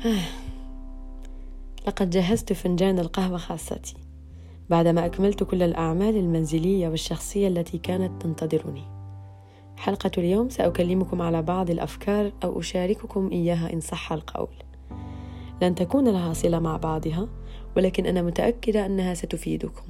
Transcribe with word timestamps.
لقد 1.86 2.10
جهزت 2.10 2.52
فنجان 2.52 2.98
القهوة 2.98 3.38
خاصتي 3.38 3.94
بعدما 4.70 5.06
أكملت 5.06 5.42
كل 5.42 5.62
الأعمال 5.62 6.16
المنزلية 6.16 6.88
والشخصية 6.88 7.48
التي 7.48 7.78
كانت 7.78 8.22
تنتظرني. 8.22 8.82
حلقة 9.76 10.10
اليوم 10.18 10.48
سأكلمكم 10.48 11.22
على 11.22 11.42
بعض 11.42 11.70
الأفكار 11.70 12.32
أو 12.44 12.60
أشارككم 12.60 13.28
إياها 13.32 13.72
إن 13.72 13.80
صح 13.80 14.12
القول. 14.12 14.54
لن 15.62 15.74
تكون 15.74 16.08
لها 16.08 16.32
صلة 16.32 16.58
مع 16.58 16.76
بعضها 16.76 17.28
ولكن 17.76 18.06
أنا 18.06 18.22
متأكدة 18.22 18.86
أنها 18.86 19.14
ستفيدكم. 19.14 19.84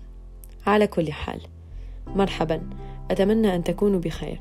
على 0.66 0.86
كل 0.86 1.12
حال 1.12 1.40
مرحبا. 2.06 2.70
أتمنى 3.11 3.54
أن 3.54 3.64
تكونوا 3.64 4.00
بخير. 4.00 4.40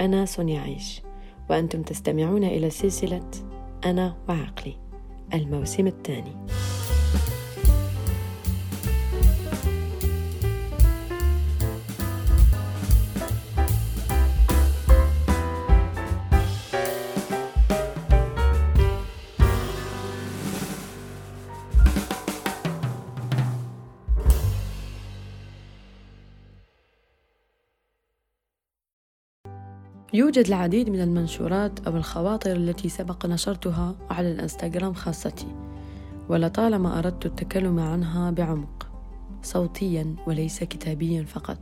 أنا 0.00 0.24
سونيا 0.24 0.60
عيش 0.60 1.02
وأنتم 1.50 1.82
تستمعون 1.82 2.44
إلى 2.44 2.70
سلسلة 2.70 3.30
أنا 3.84 4.16
وعقلي. 4.28 4.87
الموسم 5.34 5.86
الثاني. 5.86 6.36
يوجد 30.14 30.46
العديد 30.46 30.90
من 30.90 31.00
المنشورات 31.00 31.86
أو 31.86 31.96
الخواطر 31.96 32.52
التي 32.52 32.88
سبق 32.88 33.26
نشرتها 33.26 33.94
على 34.10 34.32
الإنستغرام 34.32 34.94
خاصتي 34.94 35.46
ولطالما 36.28 36.98
أردت 36.98 37.26
التكلم 37.26 37.80
عنها 37.80 38.30
بعمق 38.30 38.88
صوتيا 39.42 40.14
وليس 40.26 40.64
كتابيا 40.64 41.22
فقط 41.22 41.58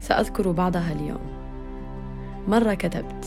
سأذكر 0.00 0.50
بعضها 0.50 0.92
اليوم 0.92 1.20
مرة 2.48 2.74
كتبت 2.74 3.26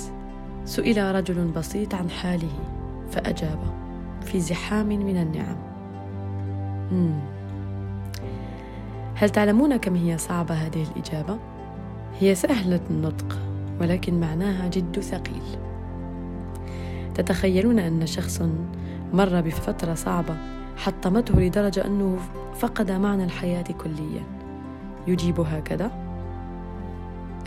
سئل 0.65 1.15
رجل 1.15 1.47
بسيط 1.47 1.95
عن 1.95 2.09
حاله 2.09 2.59
فأجاب 3.11 3.59
في 4.21 4.39
زحام 4.39 4.87
من 4.87 5.17
النعم 5.17 5.57
مم. 6.91 7.19
هل 9.15 9.29
تعلمون 9.29 9.77
كم 9.77 9.95
هي 9.95 10.17
صعبة 10.17 10.53
هذه 10.53 10.85
الإجابة؟ 10.91 11.39
هي 12.19 12.35
سهلة 12.35 12.81
النطق 12.89 13.54
ولكن 13.81 14.19
معناها 14.19 14.67
جد 14.67 14.99
ثقيل. 14.99 15.43
تتخيلون 17.15 17.79
أن 17.79 18.05
شخص 18.05 18.41
مر 19.13 19.41
بفترة 19.41 19.93
صعبة 19.93 20.37
حطمته 20.77 21.39
لدرجة 21.39 21.85
أنه 21.85 22.17
فقد 22.55 22.91
معنى 22.91 23.23
الحياة 23.23 23.63
كليا. 23.63 24.23
يجيب 25.07 25.39
هكذا 25.39 25.91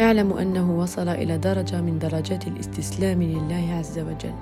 اعلموا 0.01 0.43
أنه 0.43 0.79
وصل 0.79 1.09
إلى 1.09 1.39
درجة 1.39 1.81
من 1.81 1.99
درجات 1.99 2.47
الاستسلام 2.47 3.23
لله 3.23 3.75
عز 3.79 3.99
وجل. 3.99 4.35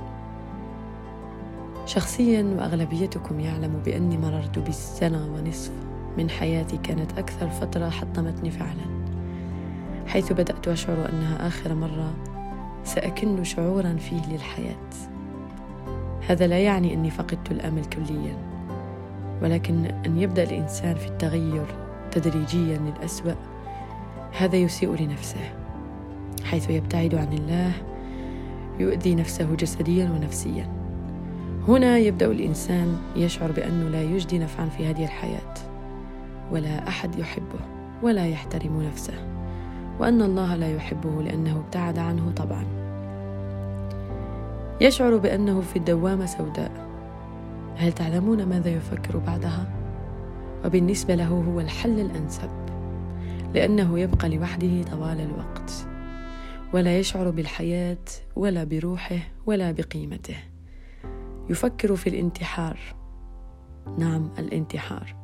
شخصيا 1.87 2.43
وأغلبيتكم 2.43 3.41
يعلم 3.41 3.83
بأني 3.85 4.19
مررت 4.19 4.59
بالسنة 4.59 5.27
ونصف 5.35 5.73
من 6.19 6.31
حياتي 6.31 6.77
كانت 6.77 7.19
أكثر 7.19 7.49
فترة 7.49 7.89
حطمتني 7.89 8.51
فعلا. 8.51 8.96
حيث 10.07 10.33
بدأت 10.33 10.69
أشعر 10.69 11.09
أنها 11.09 11.47
آخر 11.47 11.75
مرة 11.75 12.15
سأكن 12.85 13.45
شعورا 13.45 13.97
فيه 13.97 14.33
للحياة. 14.33 14.91
هذا 16.29 16.47
لا 16.47 16.59
يعني 16.59 16.95
أني 16.95 17.11
فقدت 17.11 17.51
الأمل 17.51 17.85
كليا 17.85 18.37
ولكن 19.43 19.85
أن 19.85 20.19
يبدأ 20.19 20.43
الإنسان 20.43 20.95
في 20.95 21.07
التغير 21.07 21.67
تدريجيا 22.11 22.79
للأسوأ 22.79 23.35
هذا 24.39 24.57
يسيء 24.57 25.03
لنفسه 25.03 25.53
حيث 26.45 26.71
يبتعد 26.71 27.15
عن 27.15 27.33
الله 27.33 27.73
يؤذي 28.79 29.15
نفسه 29.15 29.55
جسديا 29.55 30.11
ونفسيا. 30.11 30.69
هنا 31.69 31.99
يبدأ 31.99 32.27
الإنسان 32.27 32.97
يشعر 33.17 33.53
بأنه 33.53 33.89
لا 33.89 34.03
يجدي 34.03 34.39
نفعا 34.39 34.67
في 34.67 34.87
هذه 34.87 35.05
الحياة 35.05 35.55
ولا 36.53 36.89
أحد 36.89 37.19
يحبه 37.19 37.61
ولا 38.03 38.27
يحترم 38.27 38.83
نفسه. 38.83 39.36
وأن 40.01 40.23
الله 40.23 40.57
لا 40.57 40.75
يحبه 40.75 41.23
لأنه 41.23 41.57
ابتعد 41.59 41.99
عنه 41.99 42.33
طبعا. 42.37 42.65
يشعر 44.81 45.17
بأنه 45.17 45.61
في 45.61 45.77
الدوامة 45.77 46.27
سوداء. 46.27 46.87
هل 47.77 47.93
تعلمون 47.93 48.45
ماذا 48.47 48.69
يفكر 48.69 49.19
بعدها؟ 49.19 49.73
وبالنسبة 50.65 51.15
له 51.15 51.29
هو 51.29 51.61
الحل 51.61 52.01
الأنسب 52.01 52.51
لأنه 53.55 53.99
يبقى 53.99 54.29
لوحده 54.29 54.83
طوال 54.83 55.21
الوقت 55.21 55.87
ولا 56.73 56.99
يشعر 56.99 57.31
بالحياة 57.31 58.05
ولا 58.37 58.65
بروحه 58.65 59.19
ولا 59.47 59.73
بقيمته. 59.73 60.37
يفكر 61.51 61.97
في 61.97 62.09
الانتحار. 62.09 62.79
نعم 63.99 64.31
الانتحار. 64.39 65.15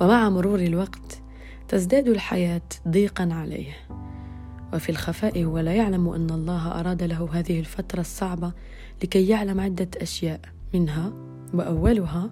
ومع 0.00 0.28
مرور 0.28 0.58
الوقت 0.58 1.22
تزداد 1.74 2.08
الحياة 2.08 2.62
ضيقا 2.88 3.28
عليه. 3.32 3.72
وفي 4.74 4.88
الخفاء 4.88 5.44
هو 5.44 5.58
لا 5.58 5.72
يعلم 5.72 6.08
أن 6.08 6.30
الله 6.30 6.80
أراد 6.80 7.02
له 7.02 7.28
هذه 7.32 7.60
الفترة 7.60 8.00
الصعبة 8.00 8.52
لكي 9.02 9.28
يعلم 9.28 9.60
عدة 9.60 9.88
أشياء 9.96 10.40
منها 10.74 11.12
وأولها 11.54 12.30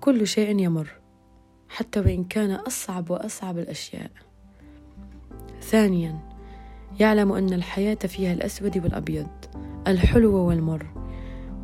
كل 0.00 0.26
شيء 0.26 0.58
يمر 0.58 0.88
حتى 1.68 2.00
وإن 2.00 2.24
كان 2.24 2.50
أصعب 2.50 3.10
وأصعب 3.10 3.58
الأشياء. 3.58 4.10
ثانيا 5.60 6.18
يعلم 7.00 7.32
أن 7.32 7.52
الحياة 7.52 7.94
فيها 7.94 8.32
الأسود 8.32 8.78
والأبيض 8.78 9.28
الحلو 9.86 10.36
والمر 10.36 10.86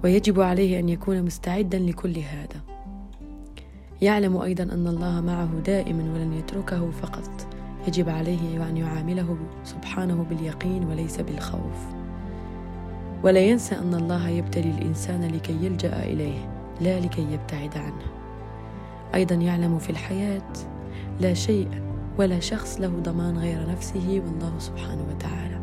ويجب 0.04 0.40
عليه 0.40 0.78
أن 0.78 0.88
يكون 0.88 1.22
مستعدا 1.22 1.78
لكل 1.78 2.18
هذا. 2.18 2.77
يعلم 4.02 4.36
أيضا 4.36 4.64
أن 4.64 4.86
الله 4.86 5.20
معه 5.20 5.50
دائما 5.66 6.02
ولن 6.14 6.32
يتركه 6.32 6.90
فقط. 6.90 7.30
يجب 7.88 8.08
عليه 8.08 8.68
أن 8.68 8.76
يعامله 8.76 9.36
سبحانه 9.64 10.26
باليقين 10.30 10.84
وليس 10.84 11.20
بالخوف. 11.20 11.86
ولا 13.22 13.40
ينسى 13.40 13.74
أن 13.74 13.94
الله 13.94 14.28
يبتلي 14.28 14.70
الإنسان 14.70 15.24
لكي 15.34 15.52
يلجأ 15.64 16.02
إليه 16.02 16.50
لا 16.80 17.00
لكي 17.00 17.32
يبتعد 17.32 17.78
عنه. 17.78 18.04
أيضا 19.14 19.34
يعلم 19.34 19.78
في 19.78 19.90
الحياة 19.90 20.52
لا 21.20 21.34
شيء 21.34 21.68
ولا 22.18 22.40
شخص 22.40 22.80
له 22.80 22.88
ضمان 23.02 23.38
غير 23.38 23.70
نفسه 23.70 24.22
والله 24.26 24.58
سبحانه 24.58 25.04
وتعالى. 25.14 25.60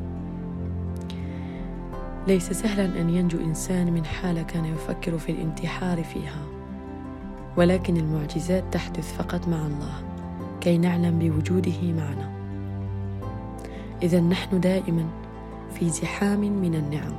ليس 2.27 2.51
سهلا 2.51 3.01
أن 3.01 3.09
ينجو 3.09 3.37
إنسان 3.39 3.93
من 3.93 4.05
حالة 4.05 4.41
كان 4.41 4.65
يفكر 4.65 5.17
في 5.17 5.31
الانتحار 5.31 6.03
فيها. 6.03 6.54
ولكن 7.57 7.97
المعجزات 7.97 8.63
تحدث 8.71 9.13
فقط 9.17 9.47
مع 9.47 9.57
الله 9.57 9.93
كي 10.61 10.77
نعلم 10.77 11.19
بوجوده 11.19 11.81
معنا. 11.81 12.31
اذا 14.03 14.19
نحن 14.19 14.59
دائما 14.59 15.05
في 15.73 15.89
زحام 15.89 16.39
من 16.39 16.75
النعم. 16.75 17.13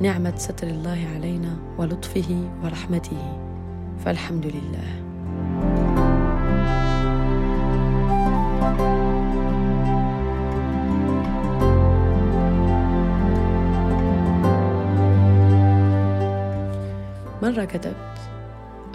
نعمة 0.00 0.36
ستر 0.36 0.66
الله 0.66 1.06
علينا 1.14 1.56
ولطفه 1.78 2.48
ورحمته. 2.64 3.40
فالحمد 4.04 4.46
لله. 4.46 5.10
مرة 17.42 17.64
كتبت 17.64 18.19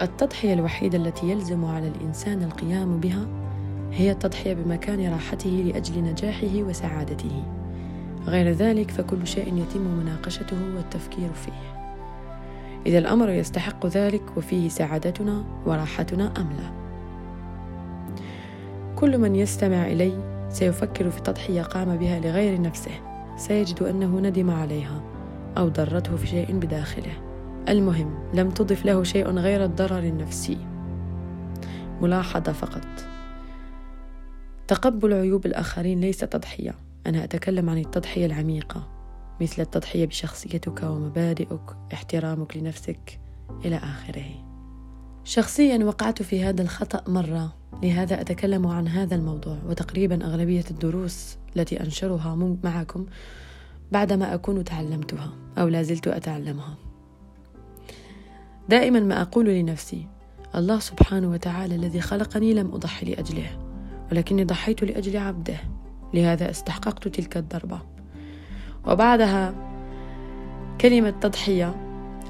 التضحية 0.02 0.52
الوحيدة 0.52 0.98
التي 0.98 1.30
يلزم 1.30 1.64
على 1.64 1.88
الإنسان 1.88 2.42
القيام 2.42 3.00
بها 3.00 3.26
هي 3.92 4.10
التضحية 4.10 4.54
بمكان 4.54 5.12
راحته 5.12 5.50
لأجل 5.50 6.02
نجاحه 6.02 6.56
وسعادته. 6.56 7.42
غير 8.26 8.52
ذلك 8.52 8.90
فكل 8.90 9.26
شيء 9.26 9.56
يتم 9.56 9.80
مناقشته 9.80 10.56
والتفكير 10.76 11.32
فيه. 11.32 11.76
إذا 12.86 12.98
الأمر 12.98 13.30
يستحق 13.30 13.86
ذلك 13.86 14.22
وفيه 14.36 14.68
سعادتنا 14.68 15.44
وراحتنا 15.66 16.32
أم 16.36 16.48
لا؟ 16.50 16.70
كل 18.96 19.18
من 19.18 19.36
يستمع 19.36 19.86
إلي 19.86 20.12
سيفكر 20.48 21.10
في 21.10 21.20
تضحية 21.20 21.62
قام 21.62 21.96
بها 21.96 22.20
لغير 22.20 22.60
نفسه. 22.60 23.00
سيجد 23.36 23.82
أنه 23.82 24.20
ندم 24.20 24.50
عليها 24.50 25.00
أو 25.58 25.68
ضرته 25.68 26.16
في 26.16 26.26
شيء 26.26 26.52
بداخله. 26.52 27.25
المهم 27.68 28.30
لم 28.34 28.50
تضف 28.50 28.84
له 28.84 29.02
شيء 29.02 29.30
غير 29.30 29.64
الضرر 29.64 29.98
النفسي. 29.98 30.58
ملاحظة 32.00 32.52
فقط. 32.52 32.86
تقبل 34.68 35.14
عيوب 35.14 35.46
الآخرين 35.46 36.00
ليس 36.00 36.18
تضحية. 36.18 36.74
أنا 37.06 37.24
أتكلم 37.24 37.70
عن 37.70 37.78
التضحية 37.78 38.26
العميقة. 38.26 38.88
مثل 39.40 39.62
التضحية 39.62 40.06
بشخصيتك 40.06 40.82
ومبادئك 40.82 41.60
احترامك 41.92 42.56
لنفسك 42.56 43.20
إلى 43.64 43.76
آخره. 43.76 44.46
شخصيا 45.24 45.84
وقعت 45.84 46.22
في 46.22 46.44
هذا 46.44 46.62
الخطأ 46.62 47.10
مرة. 47.10 47.52
لهذا 47.82 48.20
أتكلم 48.20 48.66
عن 48.66 48.88
هذا 48.88 49.14
الموضوع 49.14 49.58
وتقريبا 49.68 50.24
أغلبية 50.26 50.64
الدروس 50.70 51.36
التي 51.56 51.80
أنشرها 51.80 52.34
معكم 52.64 53.06
بعدما 53.92 54.34
أكون 54.34 54.64
تعلمتها 54.64 55.32
أو 55.58 55.68
لازلت 55.68 56.08
أتعلمها. 56.08 56.85
دائما 58.68 59.00
ما 59.00 59.22
أقول 59.22 59.48
لنفسي 59.48 60.06
الله 60.54 60.78
سبحانه 60.78 61.30
وتعالى 61.30 61.74
الذي 61.74 62.00
خلقني 62.00 62.54
لم 62.54 62.74
أضحي 62.74 63.06
لأجله 63.06 63.58
ولكني 64.12 64.44
ضحيت 64.44 64.82
لأجل 64.82 65.16
عبده 65.16 65.56
لهذا 66.14 66.50
استحققت 66.50 67.08
تلك 67.08 67.36
الضربة. 67.36 67.80
وبعدها 68.86 69.54
كلمة 70.80 71.10
تضحية 71.10 71.74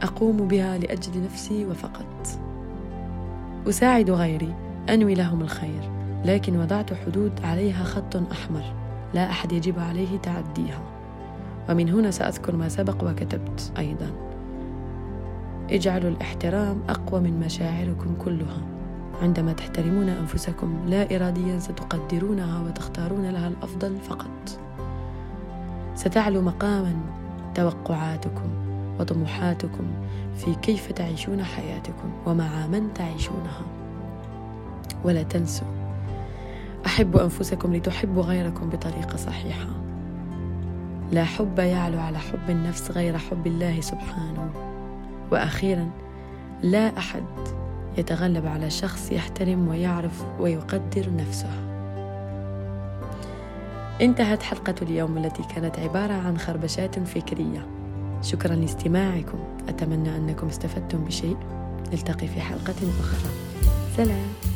أقوم 0.03 0.49
بها 0.49 0.79
لأجل 0.79 1.23
نفسي 1.25 1.67
وفقط. 1.67 2.27
أساعد 3.69 4.11
غيري 4.11 4.55
أنوي 4.89 5.15
لهم 5.15 5.41
الخير 5.41 5.91
لكن 6.25 6.57
وضعت 6.57 6.95
حدود 6.95 7.33
عليها 7.45 7.85
خط 7.85 8.17
أحمر 8.17 8.75
لا 9.15 9.31
أحد 9.31 9.53
يجب 9.53 9.79
عليه 9.79 10.19
تعديها. 10.19 10.83
ومن 11.69 11.89
هنا 11.89 12.11
سأذكر 12.11 12.57
ما 12.57 12.69
سبق 12.69 13.05
وكتبت 13.05 13.73
أيضا. 13.79 14.36
اجعلوا 15.71 16.11
الاحترام 16.11 16.81
أقوى 16.89 17.21
من 17.21 17.41
مشاعركم 17.41 18.15
كلها. 18.25 18.59
عندما 19.23 19.53
تحترمون 19.53 20.09
أنفسكم 20.09 20.79
لا 20.87 21.17
إراديا 21.17 21.59
ستقدرونها 21.59 22.61
وتختارون 22.61 23.31
لها 23.31 23.49
الأفضل 23.49 23.97
فقط. 24.09 24.61
ستعلو 25.95 26.43
مقاما 26.43 26.97
توقعاتكم 27.55 28.49
وطموحاتكم 29.01 29.85
في 30.37 30.55
كيف 30.55 30.93
تعيشون 30.93 31.45
حياتكم 31.45 32.13
ومع 32.27 32.67
من 32.67 32.95
تعيشونها. 32.95 33.63
ولا 35.05 35.23
تنسوا 35.23 35.69
أحبوا 36.87 37.23
أنفسكم 37.23 37.77
لتحبوا 37.77 38.23
غيركم 38.23 38.71
بطريقة 38.71 39.17
صحيحة. 39.17 39.69
لا 41.13 41.25
حب 41.25 41.59
يعلو 41.59 42.01
على 42.01 42.19
حب 42.19 42.51
النفس 42.51 42.91
غير 42.91 43.19
حب 43.19 43.47
الله 43.47 43.81
سبحانه. 43.81 44.66
وأخيرا 45.33 45.91
لا 46.63 46.99
أحد 46.99 47.25
يتغلب 47.99 48.47
على 48.47 48.71
شخص 48.71 49.13
يحترم 49.13 49.69
ويعرف 49.69 50.25
ويقدر 50.41 51.11
نفسه. 51.17 51.51
انتهت 54.01 54.43
حلقة 54.43 54.75
اليوم 54.83 55.19
التي 55.19 55.43
كانت 55.55 55.79
عبارة 55.79 56.15
عن 56.15 56.39
خربشات 56.39 56.99
فكرية. 56.99 57.67
شكرا 58.23 58.55
لاستماعكم. 58.55 59.39
أتمنى 59.69 60.17
أنكم 60.17 60.47
استفدتم 60.47 61.05
بشيء. 61.05 61.37
نلتقي 61.93 62.27
في 62.27 62.41
حلقة 62.41 62.75
أخرى. 63.01 63.31
سلام. 63.97 64.56